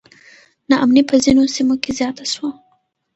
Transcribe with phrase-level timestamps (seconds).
[0.69, 2.49] نا امني په ځینو سیمو کې زیاته سوه.